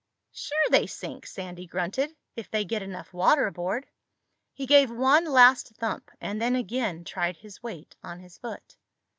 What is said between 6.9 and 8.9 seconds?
tried his weight on his foot.